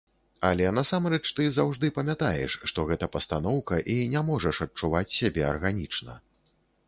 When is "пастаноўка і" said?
3.17-3.97